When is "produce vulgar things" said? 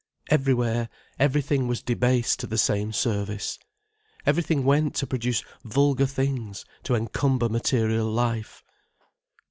5.05-6.65